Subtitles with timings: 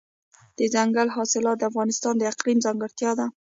[0.57, 3.25] دځنګل حاصلات د افغانستان د اقلیم ځانګړتیا ده.